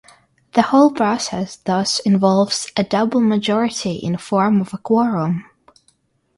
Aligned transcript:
The 0.53 0.63
whole 0.63 0.89
process 0.89 1.57
thus 1.57 1.99
involves 1.99 2.71
a 2.75 2.83
double 2.83 3.21
majority 3.21 3.97
in 3.97 4.17
form 4.17 4.59
of 4.59 4.73
a 4.73 4.79
quorum. 4.79 5.45